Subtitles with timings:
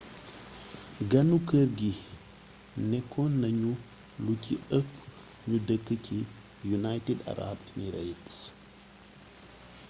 [1.09, 1.91] ganu kër gi
[2.89, 3.71] nékkonañu
[4.25, 4.89] lu ci ëpp
[5.47, 6.17] ñu dëkk ci
[6.77, 8.35] united arab emirates